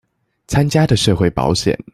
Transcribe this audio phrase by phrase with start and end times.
[0.47, 1.77] 參加的社會保險